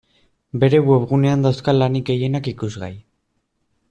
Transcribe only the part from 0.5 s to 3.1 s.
Bere webgunean dauzka lanik gehienak ikusgai.